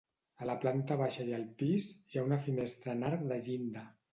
[0.43, 3.89] A la planta baixa i al pis, hi ha una finestra en arc de llinda.